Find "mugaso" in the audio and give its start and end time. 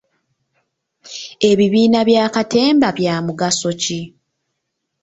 3.25-3.69